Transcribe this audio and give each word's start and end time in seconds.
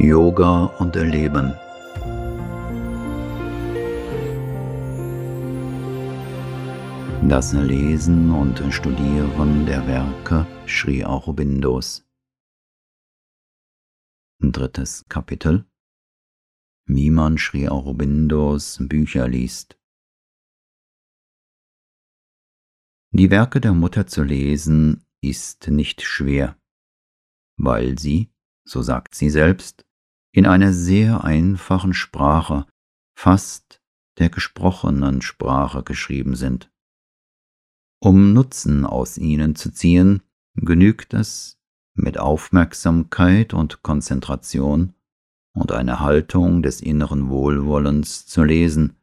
Yoga 0.00 0.66
und 0.78 0.94
Erleben. 0.94 1.54
Das 7.28 7.52
Lesen 7.52 8.30
und 8.30 8.62
Studieren 8.72 9.66
der 9.66 9.84
Werke 9.88 10.46
Sri 10.68 11.04
Aurobindos. 11.04 12.08
Drittes 14.38 15.04
Kapitel 15.08 15.68
Wie 16.84 17.10
man 17.10 17.36
Sri 17.36 17.68
Aurobindos 17.68 18.78
Bücher 18.80 19.26
liest. 19.26 19.76
Die 23.10 23.32
Werke 23.32 23.60
der 23.60 23.72
Mutter 23.72 24.06
zu 24.06 24.22
lesen 24.22 25.04
ist 25.20 25.66
nicht 25.66 26.02
schwer, 26.02 26.56
weil 27.56 27.98
sie, 27.98 28.32
so 28.64 28.80
sagt 28.80 29.16
sie 29.16 29.30
selbst, 29.30 29.87
in 30.38 30.46
einer 30.46 30.72
sehr 30.72 31.24
einfachen 31.24 31.92
Sprache, 31.92 32.64
fast 33.18 33.82
der 34.18 34.30
gesprochenen 34.30 35.20
Sprache 35.20 35.82
geschrieben 35.82 36.36
sind. 36.36 36.70
Um 38.00 38.34
Nutzen 38.34 38.86
aus 38.86 39.18
ihnen 39.18 39.56
zu 39.56 39.72
ziehen, 39.72 40.22
genügt 40.54 41.12
es, 41.12 41.58
mit 41.94 42.20
Aufmerksamkeit 42.20 43.52
und 43.52 43.82
Konzentration 43.82 44.94
und 45.56 45.72
einer 45.72 45.98
Haltung 45.98 46.62
des 46.62 46.82
inneren 46.82 47.30
Wohlwollens 47.30 48.26
zu 48.26 48.44
lesen, 48.44 48.96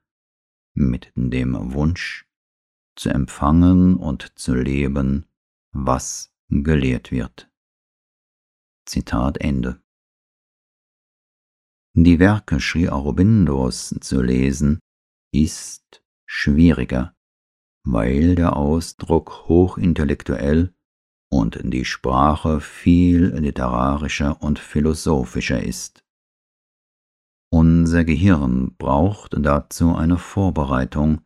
mit 0.73 1.11
dem 1.15 1.73
Wunsch 1.73 2.29
zu 2.95 3.09
empfangen 3.09 3.97
und 3.97 4.39
zu 4.39 4.55
leben, 4.55 5.25
was 5.73 6.33
gelehrt 6.47 7.11
wird. 7.11 7.51
Zitat 8.85 9.41
Ende. 9.41 9.81
Die 11.97 12.19
Werke 12.19 12.59
Sri 12.59 12.89
Aurobindos 12.89 13.95
zu 14.01 14.21
lesen 14.21 14.79
ist 15.33 16.03
schwieriger, 16.25 17.15
weil 17.85 18.35
der 18.35 18.57
Ausdruck 18.57 19.47
hochintellektuell 19.47 20.73
und 21.31 21.57
die 21.63 21.85
Sprache 21.85 22.59
viel 22.59 23.27
literarischer 23.27 24.41
und 24.41 24.59
philosophischer 24.59 25.63
ist. 25.63 26.03
Unser 27.49 28.03
Gehirn 28.03 28.75
braucht 28.75 29.37
dazu 29.39 29.95
eine 29.95 30.17
Vorbereitung, 30.17 31.21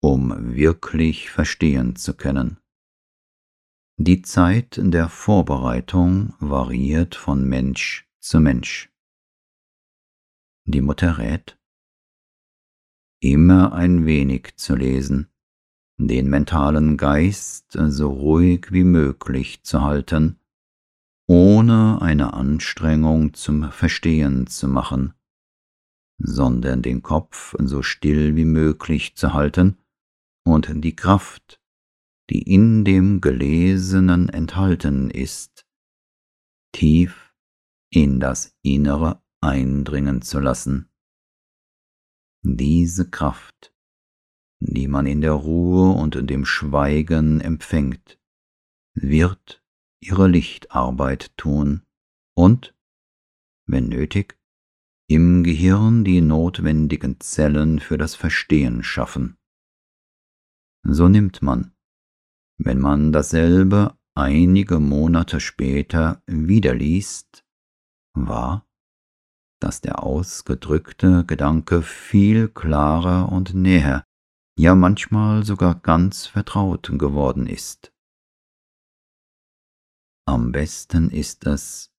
um 0.00 0.54
wirklich 0.54 1.30
verstehen 1.30 1.96
zu 1.96 2.14
können. 2.14 2.58
Die 3.96 4.22
Zeit 4.22 4.78
der 4.80 5.08
Vorbereitung 5.08 6.34
variiert 6.38 7.16
von 7.16 7.44
Mensch 7.44 8.08
zu 8.20 8.38
Mensch. 8.38 8.91
Die 10.64 10.80
Mutter 10.80 11.18
rät, 11.18 11.58
immer 13.20 13.72
ein 13.72 14.06
wenig 14.06 14.56
zu 14.56 14.76
lesen, 14.76 15.28
den 15.98 16.30
mentalen 16.30 16.96
Geist 16.96 17.72
so 17.72 18.10
ruhig 18.10 18.70
wie 18.70 18.84
möglich 18.84 19.64
zu 19.64 19.82
halten, 19.82 20.38
ohne 21.28 22.00
eine 22.00 22.34
Anstrengung 22.34 23.34
zum 23.34 23.72
Verstehen 23.72 24.46
zu 24.46 24.68
machen, 24.68 25.14
sondern 26.18 26.82
den 26.82 27.02
Kopf 27.02 27.56
so 27.58 27.82
still 27.82 28.36
wie 28.36 28.44
möglich 28.44 29.16
zu 29.16 29.32
halten 29.32 29.78
und 30.44 30.68
die 30.84 30.94
Kraft, 30.94 31.60
die 32.30 32.42
in 32.42 32.84
dem 32.84 33.20
Gelesenen 33.20 34.28
enthalten 34.28 35.10
ist, 35.10 35.66
tief 36.72 37.34
in 37.90 38.20
das 38.20 38.56
Innere 38.62 39.21
eindringen 39.42 40.22
zu 40.22 40.38
lassen. 40.40 40.88
Diese 42.42 43.10
Kraft, 43.10 43.74
die 44.60 44.88
man 44.88 45.06
in 45.06 45.20
der 45.20 45.32
Ruhe 45.32 45.92
und 45.92 46.28
dem 46.30 46.44
Schweigen 46.44 47.40
empfängt, 47.40 48.18
wird 48.94 49.62
ihre 50.00 50.28
Lichtarbeit 50.28 51.36
tun 51.36 51.82
und, 52.34 52.74
wenn 53.66 53.88
nötig, 53.88 54.38
im 55.08 55.44
Gehirn 55.44 56.04
die 56.04 56.20
notwendigen 56.20 57.20
Zellen 57.20 57.80
für 57.80 57.98
das 57.98 58.14
Verstehen 58.14 58.82
schaffen. 58.82 59.36
So 60.84 61.08
nimmt 61.08 61.42
man, 61.42 61.74
wenn 62.58 62.80
man 62.80 63.12
dasselbe 63.12 63.96
einige 64.14 64.80
Monate 64.80 65.40
später 65.40 66.22
wieder 66.26 66.74
liest, 66.74 67.44
wahr, 68.14 68.66
dass 69.62 69.80
der 69.80 70.02
ausgedrückte 70.02 71.24
Gedanke 71.24 71.82
viel 71.82 72.48
klarer 72.48 73.30
und 73.30 73.54
näher, 73.54 74.04
ja 74.58 74.74
manchmal 74.74 75.44
sogar 75.44 75.76
ganz 75.76 76.26
vertraut 76.26 76.90
geworden 76.98 77.46
ist. 77.46 77.92
Am 80.26 80.50
besten 80.50 81.10
ist 81.10 81.46
es, 81.46 81.92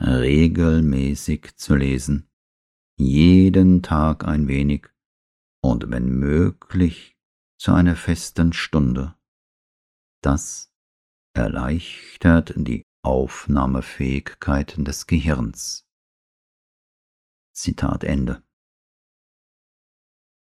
regelmäßig 0.00 1.56
zu 1.56 1.74
lesen, 1.74 2.28
jeden 2.96 3.82
Tag 3.82 4.24
ein 4.24 4.46
wenig 4.46 4.88
und 5.62 5.90
wenn 5.90 6.08
möglich 6.08 7.16
zu 7.58 7.72
einer 7.72 7.96
festen 7.96 8.52
Stunde. 8.52 9.14
Das 10.22 10.72
erleichtert 11.34 12.54
die 12.56 12.84
Aufnahmefähigkeit 13.02 14.74
des 14.78 15.06
Gehirns. 15.06 15.83
Zitat 17.54 18.02
Ende. 18.02 18.42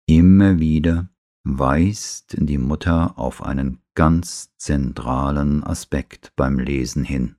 Immer 0.07 0.59
wieder 0.59 1.09
weist 1.43 2.35
die 2.39 2.57
Mutter 2.57 3.19
auf 3.19 3.43
einen 3.43 3.83
ganz 3.93 4.55
zentralen 4.57 5.63
Aspekt 5.63 6.35
beim 6.35 6.57
Lesen 6.57 7.03
hin. 7.03 7.35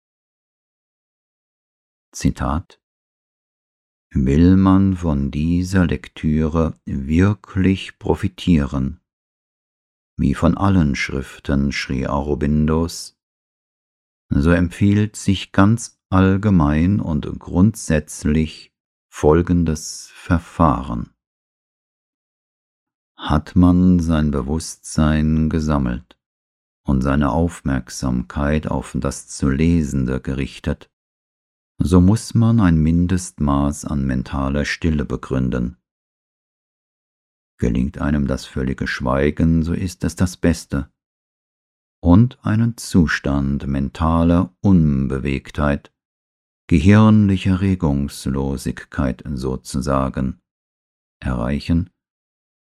Zitat 2.13 2.81
Will 4.13 4.57
man 4.57 4.97
von 4.97 5.33
dieser 5.33 5.87
Lektüre 5.87 6.79
wirklich 6.85 7.99
profitieren, 7.99 9.01
wie 10.17 10.35
von 10.35 10.57
allen 10.57 10.95
Schriften 10.95 11.73
Sri 11.73 12.07
Aurobindos, 12.07 13.19
so 14.29 14.53
empfiehlt 14.53 15.17
sich 15.17 15.51
ganz 15.51 16.01
allgemein 16.11 17.01
und 17.01 17.27
grundsätzlich 17.41 18.74
folgendes 19.17 20.11
Verfahren. 20.13 21.15
Hat 23.17 23.55
man 23.55 24.01
sein 24.01 24.33
Bewusstsein 24.33 25.49
gesammelt 25.51 26.19
und 26.85 27.01
seine 27.01 27.31
Aufmerksamkeit 27.31 28.67
auf 28.67 28.97
das 28.99 29.29
zu 29.29 29.49
Lesende 29.49 30.21
gerichtet, 30.21 30.91
so 31.79 32.01
muss 32.01 32.35
man 32.35 32.59
ein 32.59 32.77
Mindestmaß 32.77 33.85
an 33.85 34.05
mentaler 34.05 34.65
Stille 34.65 35.05
begründen. 35.05 35.77
Gelingt 37.59 37.99
einem 37.99 38.27
das 38.27 38.47
völlige 38.47 38.89
Schweigen, 38.89 39.63
so 39.63 39.75
ist 39.75 40.03
es 40.03 40.17
das 40.17 40.37
Beste. 40.37 40.91
Und 42.01 42.45
einen 42.45 42.77
Zustand 42.79 43.69
mentaler 43.69 44.53
Unbewegtheit, 44.61 45.94
gehirnlicher 46.67 47.61
Regungslosigkeit 47.61 49.23
sozusagen 49.27 50.41
erreichen, 51.21 51.91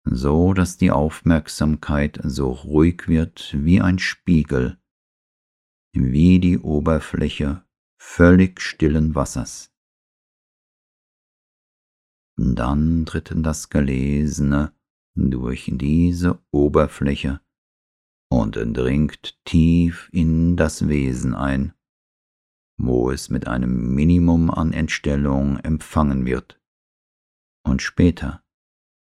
so 0.05 0.53
dass 0.53 0.77
die 0.77 0.91
Aufmerksamkeit 0.91 2.21
so 2.23 2.51
ruhig 2.51 3.09
wird 3.09 3.55
wie 3.59 3.81
ein 3.81 3.99
Spiegel, 3.99 4.79
wie 5.95 6.39
die 6.39 6.59
Oberfläche 6.59 7.65
völlig 8.01 8.61
stillen 8.61 9.15
Wassers. 9.15 9.73
Dann 12.39 13.05
tritt 13.05 13.33
das 13.35 13.69
Gelesene 13.69 14.73
durch 15.17 15.71
diese 15.75 16.41
Oberfläche 16.53 17.41
und 18.31 18.55
dringt 18.55 19.43
tief 19.45 20.09
in 20.13 20.57
das 20.57 20.87
Wesen 20.87 21.35
ein 21.35 21.75
wo 22.79 23.11
es 23.11 23.29
mit 23.29 23.49
einem 23.49 23.95
Minimum 23.95 24.51
an 24.51 24.73
Entstellung 24.73 25.59
empfangen 25.59 26.25
wird. 26.25 26.61
Und 27.65 27.83
später, 27.83 28.43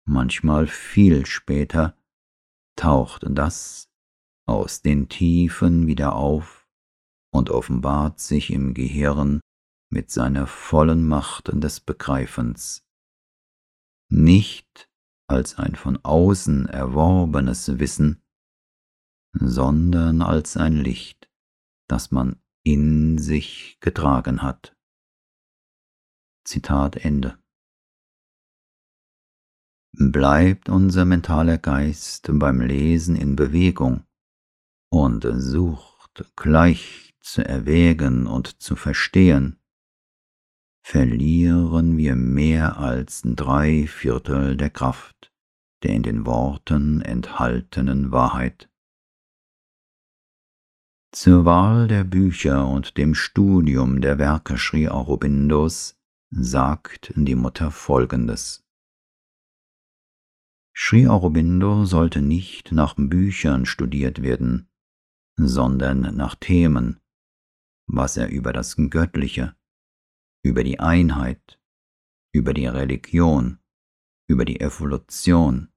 manchmal 0.05 0.65
viel 0.67 1.25
später, 1.25 1.95
taucht 2.77 3.25
das 3.29 3.89
aus 4.47 4.81
den 4.81 5.09
Tiefen 5.09 5.85
wieder 5.87 6.15
auf 6.15 6.67
und 7.31 7.49
offenbart 7.49 8.19
sich 8.19 8.51
im 8.51 8.73
Gehirn 8.73 9.41
mit 9.91 10.09
seiner 10.09 10.47
vollen 10.47 11.07
Macht 11.07 11.51
des 11.53 11.81
Begreifens. 11.81 12.83
Nicht 14.09 14.89
als 15.27 15.59
ein 15.59 15.75
von 15.75 15.99
außen 16.03 16.67
erworbenes 16.67 17.77
Wissen, 17.77 18.21
sondern 19.33 20.21
als 20.21 20.57
ein 20.57 20.77
Licht, 20.77 21.29
das 21.87 22.09
man 22.09 22.41
in 22.73 23.17
sich 23.17 23.77
getragen 23.79 24.41
hat. 24.41 24.75
Zitat 26.45 26.97
Ende. 26.97 27.37
Bleibt 29.91 30.69
unser 30.69 31.05
mentaler 31.05 31.57
Geist 31.57 32.29
beim 32.31 32.61
Lesen 32.61 33.15
in 33.15 33.35
Bewegung 33.35 34.05
und 34.91 35.25
sucht 35.29 36.25
gleich 36.35 37.15
zu 37.19 37.45
erwägen 37.45 38.27
und 38.27 38.61
zu 38.61 38.75
verstehen, 38.75 39.59
verlieren 40.83 41.97
wir 41.97 42.15
mehr 42.15 42.77
als 42.77 43.21
drei 43.23 43.87
Viertel 43.87 44.57
der 44.57 44.69
Kraft 44.69 45.29
der 45.83 45.91
in 45.91 46.03
den 46.03 46.25
Worten 46.25 47.01
enthaltenen 47.01 48.11
Wahrheit. 48.11 48.69
Zur 51.11 51.43
Wahl 51.43 51.87
der 51.87 52.03
Bücher 52.03 52.67
und 52.67 52.95
dem 52.97 53.15
Studium 53.15 53.99
der 53.99 54.19
Werke 54.19 54.59
Sri 54.59 54.87
Aurobindos 54.87 55.99
sagt 56.29 57.11
die 57.15 57.33
Mutter 57.33 57.71
Folgendes. 57.71 58.63
Sri 60.75 61.07
Aurobindo 61.07 61.85
sollte 61.85 62.21
nicht 62.21 62.71
nach 62.71 62.93
Büchern 62.95 63.65
studiert 63.65 64.21
werden, 64.21 64.69
sondern 65.35 66.15
nach 66.15 66.35
Themen, 66.35 66.99
was 67.87 68.15
er 68.15 68.29
über 68.29 68.53
das 68.53 68.75
Göttliche, 68.77 69.55
über 70.43 70.63
die 70.63 70.79
Einheit, 70.79 71.59
über 72.31 72.53
die 72.53 72.67
Religion, 72.67 73.57
über 74.27 74.45
die 74.45 74.59
Evolution, 74.59 75.69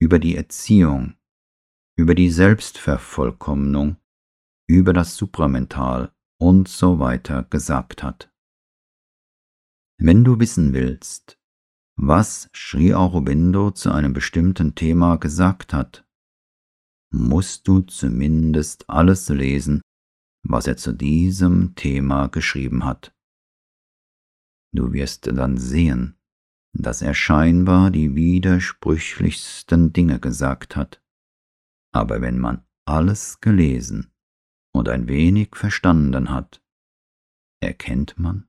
über 0.00 0.18
die 0.18 0.36
Erziehung, 0.36 1.16
über 1.96 2.14
die 2.14 2.30
Selbstvervollkommnung, 2.30 3.98
über 4.74 4.92
das 4.92 5.16
Supramental 5.16 6.12
und 6.40 6.68
so 6.68 6.98
weiter 6.98 7.44
gesagt 7.44 8.02
hat. 8.02 8.32
Wenn 9.98 10.24
du 10.24 10.40
wissen 10.40 10.72
willst, 10.72 11.38
was 11.96 12.50
Sri 12.54 12.92
Aurobindo 12.92 13.70
zu 13.70 13.92
einem 13.92 14.12
bestimmten 14.12 14.74
Thema 14.74 15.16
gesagt 15.16 15.72
hat, 15.72 16.04
musst 17.12 17.68
du 17.68 17.80
zumindest 17.82 18.90
alles 18.90 19.28
lesen, 19.28 19.80
was 20.42 20.66
er 20.66 20.76
zu 20.76 20.92
diesem 20.92 21.76
Thema 21.76 22.26
geschrieben 22.26 22.84
hat. 22.84 23.14
Du 24.72 24.92
wirst 24.92 25.28
dann 25.28 25.56
sehen, 25.56 26.18
dass 26.76 27.00
er 27.00 27.14
scheinbar 27.14 27.92
die 27.92 28.16
widersprüchlichsten 28.16 29.92
Dinge 29.92 30.18
gesagt 30.18 30.74
hat. 30.74 31.00
Aber 31.92 32.20
wenn 32.20 32.40
man 32.40 32.66
alles 32.84 33.40
gelesen 33.40 34.13
und 34.74 34.88
ein 34.88 35.08
wenig 35.08 35.54
verstanden 35.54 36.30
hat, 36.30 36.62
erkennt 37.62 38.18
man, 38.18 38.48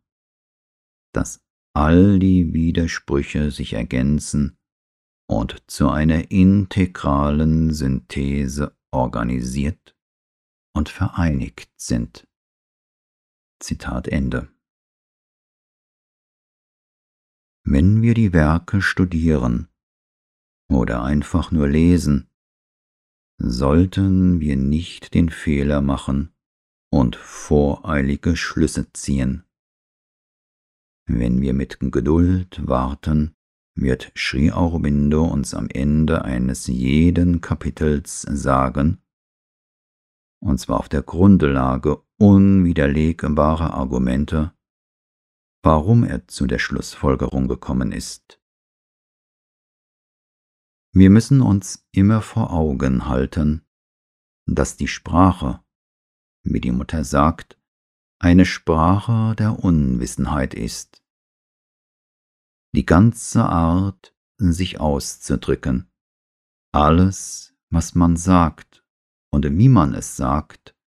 dass 1.13 1.45
all 1.74 2.19
die 2.19 2.54
Widersprüche 2.54 3.51
sich 3.51 3.74
ergänzen 3.74 4.57
und 5.30 5.63
zu 5.69 5.89
einer 5.89 6.31
integralen 6.31 7.74
Synthese 7.74 8.75
organisiert 8.92 9.95
und 10.75 10.89
vereinigt 10.89 11.72
sind. 11.77 12.27
Zitat 13.62 14.07
Ende. 14.07 14.50
Wenn 17.63 18.01
wir 18.01 18.13
die 18.13 18.31
Werke 18.31 18.81
studieren 18.81 19.69
oder 20.69 21.04
einfach 21.04 21.51
nur 21.51 21.68
lesen, 21.68 22.30
sollten 23.38 24.40
wir 24.40 24.56
nicht 24.56 25.14
den 25.14 25.30
Fehler 25.30 25.82
machen 25.82 26.34
und 26.92 27.16
voreilige 27.16 28.36
Schlüsse 28.36 28.92
ziehen. 28.94 29.44
Wenn 31.08 31.42
wir 31.42 31.54
mit 31.54 31.80
Geduld 31.80 32.68
warten, 32.68 33.36
wird 33.76 34.12
Sri 34.18 34.52
Aurobindo 34.52 35.26
uns 35.26 35.54
am 35.54 35.68
Ende 35.70 36.24
eines 36.24 36.68
jeden 36.68 37.42
Kapitels 37.42 38.22
sagen, 38.22 39.02
und 40.42 40.60
zwar 40.60 40.80
auf 40.80 40.90
der 40.90 41.04
Grundlage 41.04 42.02
unwiderlegbarer 42.18 43.74
Argumente, 43.74 44.54
warum 45.64 46.04
er 46.04 46.28
zu 46.28 46.48
der 46.48 46.60
Schlussfolgerung 46.60 47.48
gekommen 47.48 47.92
ist. 47.92 48.40
Wir 50.98 51.10
müssen 51.10 51.42
uns 51.42 51.86
immer 51.92 52.22
vor 52.22 52.54
Augen 52.54 53.10
halten, 53.10 53.66
dass 54.48 54.78
die 54.78 54.88
Sprache, 54.88 55.62
wie 56.44 56.62
die 56.62 56.72
Mutter 56.72 57.04
sagt, 57.04 57.60
eine 58.18 58.46
Sprache 58.46 59.36
der 59.36 59.62
Unwissenheit 59.62 60.54
ist. 60.54 61.04
Die 62.74 62.86
ganze 62.86 63.44
Art, 63.44 64.16
sich 64.38 64.80
auszudrücken, 64.80 65.92
alles, 66.72 67.54
was 67.70 67.94
man 67.94 68.16
sagt 68.16 68.86
und 69.34 69.46
wie 69.58 69.68
man 69.68 69.94
es 69.94 70.16
sagt, 70.16 70.78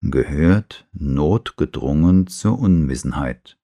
gehört 0.00 0.88
notgedrungen 0.92 2.26
zur 2.26 2.58
Unwissenheit. 2.58 3.58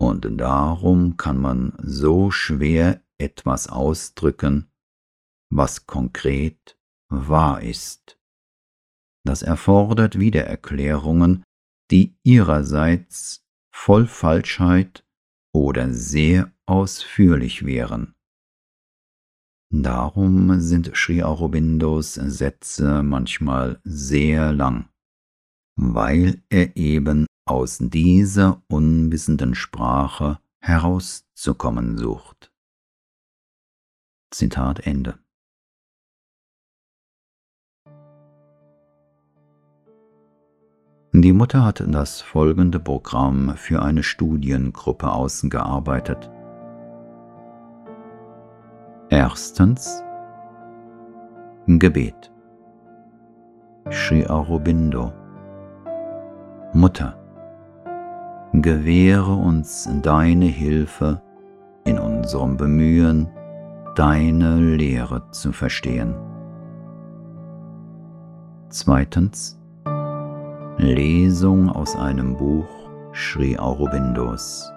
Und 0.00 0.26
darum 0.40 1.16
kann 1.16 1.38
man 1.38 1.78
so 1.78 2.32
schwer 2.32 3.03
etwas 3.18 3.68
ausdrücken, 3.68 4.70
was 5.50 5.86
konkret 5.86 6.78
wahr 7.08 7.62
ist. 7.62 8.18
Das 9.24 9.42
erfordert 9.42 10.18
Wiedererklärungen, 10.18 11.44
die 11.90 12.16
ihrerseits 12.22 13.44
voll 13.74 14.06
Falschheit 14.06 15.04
oder 15.54 15.92
sehr 15.92 16.52
ausführlich 16.66 17.64
wären. 17.64 18.14
Darum 19.72 20.60
sind 20.60 20.92
Sri 20.94 21.22
Aurobindos 21.22 22.14
Sätze 22.14 23.02
manchmal 23.02 23.80
sehr 23.82 24.52
lang, 24.52 24.88
weil 25.76 26.42
er 26.48 26.76
eben 26.76 27.26
aus 27.46 27.78
dieser 27.80 28.62
unwissenden 28.68 29.54
Sprache 29.54 30.38
herauszukommen 30.60 31.98
sucht. 31.98 32.53
Zitat 34.34 34.84
Ende. 34.84 35.14
Die 41.12 41.32
Mutter 41.32 41.64
hat 41.64 41.84
das 41.86 42.20
folgende 42.20 42.80
Programm 42.80 43.54
für 43.54 43.80
eine 43.80 44.02
Studiengruppe 44.02 45.12
ausgearbeitet. 45.12 46.32
Erstens 49.08 50.02
Gebet 51.68 52.32
Sri 53.90 54.26
Aurobindo 54.26 55.12
Mutter 56.72 57.16
gewähre 58.52 59.32
uns 59.32 59.88
deine 60.02 60.46
Hilfe 60.46 61.22
in 61.84 62.00
unserem 62.00 62.56
Bemühen, 62.56 63.28
deine 63.94 64.56
Lehre 64.56 65.30
zu 65.30 65.52
verstehen. 65.52 66.14
Zweitens 68.68 69.58
Lesung 70.78 71.70
aus 71.70 71.94
einem 71.94 72.36
Buch 72.36 72.66
Sri 73.12 73.56
Aurobindos. 73.56 74.68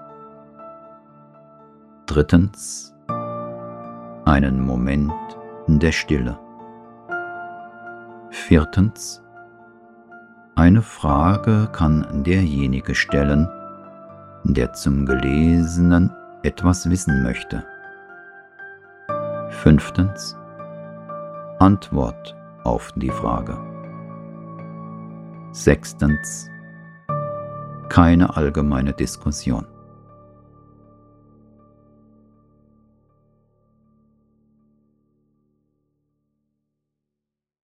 Drittens 2.05 2.95
einen 4.25 4.63
Moment 4.63 5.12
der 5.67 5.91
Stille. 5.91 6.38
Viertens 8.29 9.24
eine 10.55 10.81
Frage 10.81 11.69
kann 11.71 12.24
derjenige 12.24 12.93
stellen, 12.95 13.47
der 14.43 14.74
zum 14.74 15.05
Gelesenen 15.05 16.12
etwas 16.43 16.89
wissen 16.89 17.24
möchte. 17.24 17.63
Fünftens. 19.67 20.33
Antwort 21.59 22.38
auf 22.63 22.89
die 22.95 23.09
Frage. 23.09 23.57
Sechstens. 25.51 26.50
Keine 27.89 28.38
allgemeine 28.38 28.93
Diskussion. 28.93 29.67